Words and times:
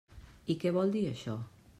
I 0.53 0.55
què 0.63 0.71
vol 0.77 0.95
dir 0.95 1.03
això? 1.11 1.37